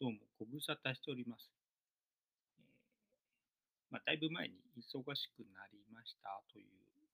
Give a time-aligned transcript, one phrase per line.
[0.00, 1.54] どうもご無沙汰しております。
[2.58, 6.66] えーまあ、だいぶ前に忙しくなりましたという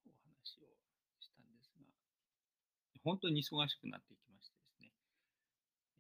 [0.09, 0.73] お話を
[1.21, 1.85] したんですが、
[3.05, 4.93] 本当に忙しくなっていきましてですね、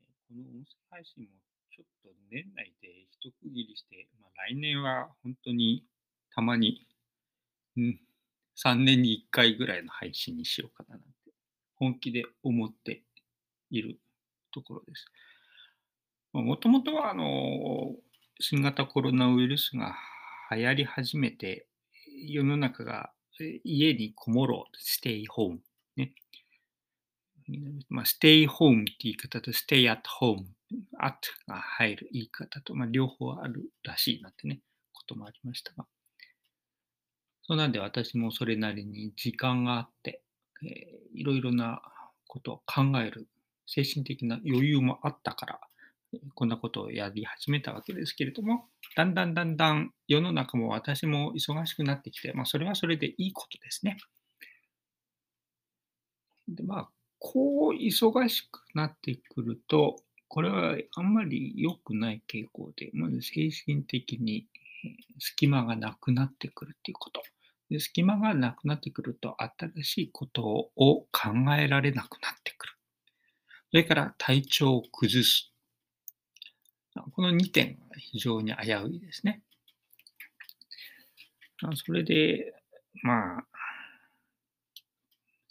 [0.01, 1.37] えこの音声配信も
[1.69, 5.85] ちょっと年内で一区切りして、まあ、来年は本当に
[6.35, 6.89] たまに、
[7.77, 8.01] うん、
[8.57, 11.37] 3年に1回ぐらいの配信にしようかななんて
[11.77, 13.05] 本気で思って
[13.69, 14.01] いる
[14.51, 15.05] ところです。
[16.33, 17.95] もともとはあの
[18.39, 19.97] 新型コロナウイルスが
[20.51, 21.67] 流行り始めて、
[22.27, 23.11] 世の中が
[23.65, 25.61] 家にこもろう、ステイホーム。
[25.97, 26.13] ね。
[27.89, 30.47] まあ、ステイホームって言い方と、ステイアットホーム、
[30.99, 34.61] アットが入る言い方と、まあ、両方あるらしいなってね、
[34.93, 35.87] こともありましたが。
[37.43, 40.23] そうなんで私もそれなりに時間があって、
[40.63, 41.83] えーいろいろな
[42.29, 43.29] ことを考える
[43.67, 45.61] 精神的な余裕もあったから、
[46.35, 53.97] こんなことをやり始めたわけですけれども、だんだんだんだん世の中も私も忙しくなってきて、まあ、それはそれでいいことですね。
[56.49, 59.97] で、まあ、こう忙しくなってくると、
[60.29, 64.47] これはあんまり良くない傾向で、まず精神的に
[65.19, 67.23] 隙間がなくなってくるっていうこと。
[67.69, 70.43] で隙間がなくなってくると、新しいこと
[70.75, 72.73] を考えられなくなってくる。
[73.71, 75.50] それから体調を崩す。
[76.95, 79.43] この2点が非常に危ういですね。
[81.75, 82.55] それで、
[83.03, 83.45] まあ、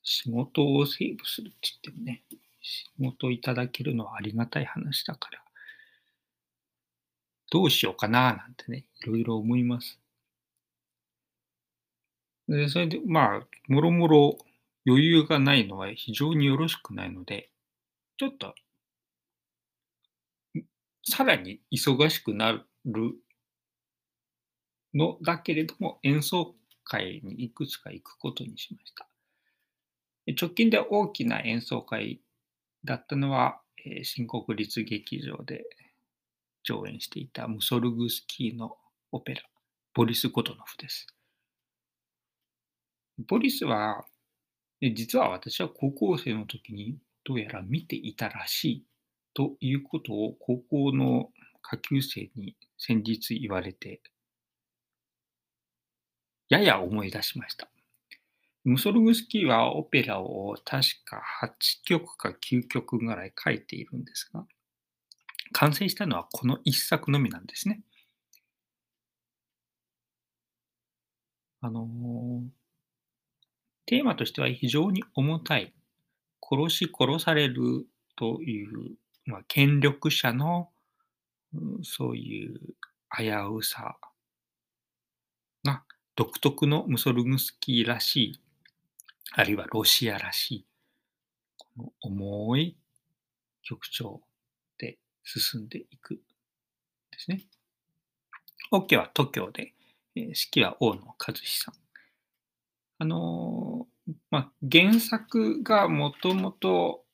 [0.04, 2.24] 仕事をセーブするって言ってもね、
[2.62, 5.40] 仕事をいただけるのはありがたい話だから、
[7.52, 10.00] どうしようかななんてね、いろいろ思います。
[12.48, 14.38] でそれで、まあ、もろもろ
[14.88, 17.52] 余裕がないのは非常によろしくないので、
[18.18, 18.56] ちょっと、
[21.04, 22.52] さらに忙しくな
[22.86, 23.16] る
[24.94, 29.08] のだけれども、演奏会にいくつか行くことにしました。
[30.40, 32.22] 直近で大きな演奏会
[32.84, 35.64] だったのは、え新国立劇場で
[36.64, 38.78] 上演していたムソルグスキーの
[39.12, 39.42] オペラ、
[39.94, 41.08] ボリス・ゴトノフです。
[43.28, 44.06] ボリスは、
[44.82, 48.86] 実は私は高校生の時にどうやら見ていたらしい
[49.40, 51.30] ということを高校の
[51.62, 54.02] 下級生に先日言われて、
[56.50, 57.70] やや思い出しました。
[58.66, 61.52] ムソルグスキーはオペラを確か8
[61.86, 64.46] 曲か9曲ぐらい書いているんですが、
[65.54, 67.80] 完成したのはこの1作のみなんですね。
[71.62, 71.88] あの
[73.86, 75.74] テーマとしては非常に重たい、
[76.42, 78.98] 殺し殺されるという、
[79.30, 80.70] まあ、権力者の、
[81.84, 82.60] そういう
[83.16, 83.98] 危うさ
[85.64, 85.84] が
[86.16, 88.40] 独特のムソルグスキーらしい、
[89.34, 90.66] あるいはロシアらしい、
[91.58, 92.76] この重い
[93.62, 94.22] 曲調
[94.80, 96.24] で進んでいくんで
[97.20, 97.44] すね。
[98.72, 99.74] オケは東京で、
[100.16, 101.76] えー指揮は大野和志さん。
[102.98, 103.88] あの
[104.32, 107.06] まあ、原作がもともと、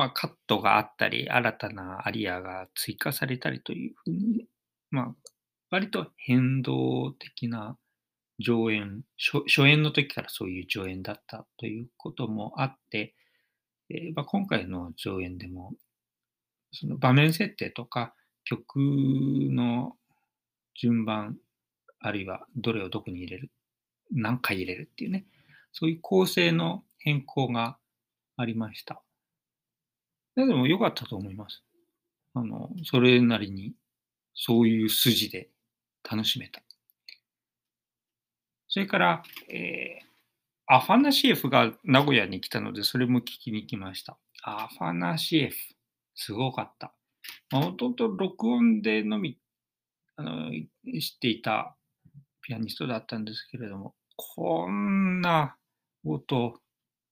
[0.00, 4.46] まあ、カットがあったり、新たなアリアが追加されたりというふうに、
[4.90, 5.14] まあ、
[5.68, 7.76] 割と変動的な
[8.38, 13.14] 上演初、初演の時からそういう上演だったということもあって、
[13.90, 15.74] えーまあ、今回の上演でも、
[16.72, 19.96] その場面設定とか曲の
[20.80, 21.36] 順番、
[22.00, 23.50] あるいはどれをどこに入れる、
[24.10, 25.26] 何回入れるっていうね、
[25.72, 27.76] そういう構成の変更が
[28.38, 29.02] ありました。
[30.46, 31.62] でも良かったと思います。
[32.34, 33.74] あの、それなりに
[34.34, 35.50] そういう筋で
[36.08, 36.62] 楽しめた。
[38.68, 40.10] それから、えー
[40.72, 44.16] アファナシエフが名古屋に来たので、それも聞きに来ました。
[44.44, 45.56] アファナシエフ、
[46.14, 46.94] すごかった。
[47.50, 49.36] まもともと録音でのみ
[50.14, 51.74] あの知っていた
[52.40, 55.56] ピアニストだったんですけれども、こんな
[56.04, 56.60] 音、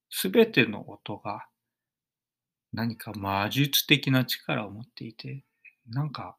[0.09, 1.49] すべての音が
[2.73, 5.45] 何か魔術的な力を持っていて、
[5.87, 6.37] なんか、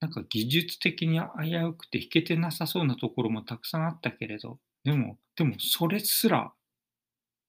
[0.00, 6.52] なんか技術的に危うくて弾けてなさそうなところもたくさんあったけれど、でも、でもそれすら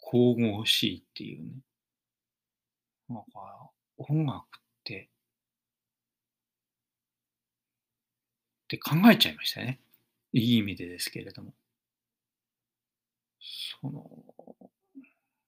[0.09, 1.51] 神々しいっていうね。
[3.09, 5.09] なんか音楽って、
[8.65, 9.79] って考えちゃいましたね。
[10.33, 11.53] いい意味でですけれども。
[13.81, 14.09] その、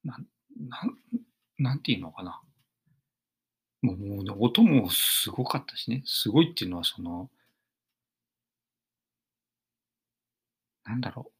[0.04, 0.28] なん、
[0.70, 0.98] なん、
[1.58, 2.42] なんていうのかな。
[3.82, 6.02] もうね、音もすごかったしね。
[6.06, 7.30] すごいっていうのはその
[10.88, 11.32] なんだろ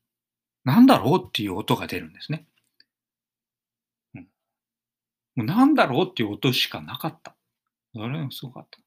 [0.66, 0.70] う。
[0.70, 2.46] なんだろうっていう音が出るんですね。
[4.16, 4.28] うん。
[5.36, 7.36] もうなんだろうっていう音しかなかった。
[7.96, 8.80] それもすごかった。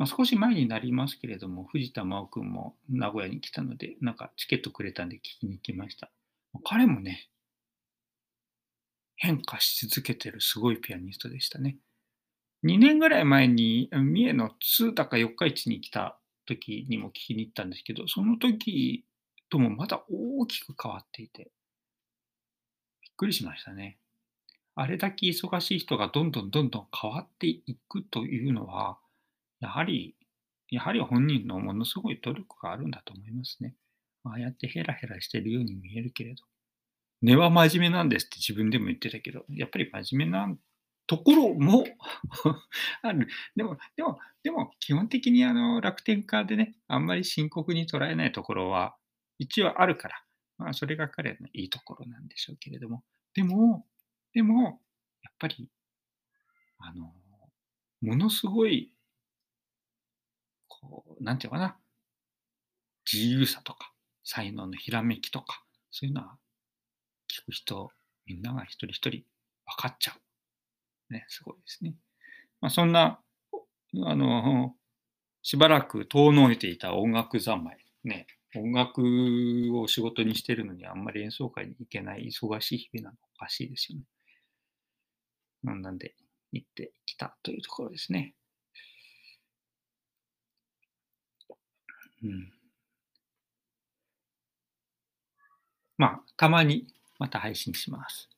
[0.00, 6.10] ま、少し前になりますけれども、藤田真央君も名古屋に来たので、なんかチケットくれたんで聞きに行きました。
[6.64, 7.28] 彼もね
[9.16, 11.76] 変化し続けてるすごいピアニストでしたね。
[12.62, 19.04] 2年ぐらい前に、三重の津だか四日市に来た時にも聞きに行ったんですけど、その時
[19.50, 21.50] ともまた大きく変わっていて
[23.02, 23.98] びっくりしましたね。
[24.74, 28.98] あれだけ忙しい人がどんどんどんどん変わっていくというのは、
[29.60, 30.14] やはり
[30.70, 33.74] やはり本人のものすごい努力があるんだと思いますね。
[34.24, 36.44] ああやってヘラヘラしてるように見えるけれど、
[37.22, 40.56] 根は真面目なんですって自分でも言ってたけど、やっぱり真面目な
[41.06, 41.84] ところも
[43.02, 43.28] ある。
[43.56, 48.96] でもでもでも基本的にあの楽天家でね、あんまり深刻に捉えないところは
[49.38, 50.24] 一応あるから、
[50.58, 53.02] まあ、それが彼のいいところなんでしょうけれども、
[53.34, 53.86] でも
[54.32, 54.80] でも、
[55.22, 55.70] やっぱり
[56.78, 57.12] あの、
[58.00, 58.92] ものすごい
[60.80, 61.76] こう、なんていうかな
[63.10, 63.92] 自由さとか、
[64.24, 66.36] 才能のひらめきとか、そういうのは
[67.28, 67.90] 聞く人、
[68.26, 70.12] みんなが一人一人分かっちゃ
[71.10, 71.12] う。
[71.12, 71.94] ね、すごいですね。
[72.60, 73.20] まあ、そんな、
[74.04, 74.74] あの、
[75.42, 79.02] しばらく遠のいていた音楽三昧、ね、音楽
[79.74, 84.04] を仕事にしてるのにあんまり演奏会に行けない忙しい日々なのおかしいですよね。
[85.62, 86.14] なんで、
[86.52, 88.34] 行ってきたというところですね。
[92.22, 92.52] うん。
[95.98, 96.88] まあ、たまに
[97.20, 98.28] また配信します。